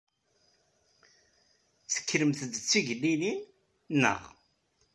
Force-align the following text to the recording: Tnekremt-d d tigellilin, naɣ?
Tnekremt-d 1.93 2.51
d 2.55 2.65
tigellilin, 2.69 3.39
naɣ? 4.01 4.21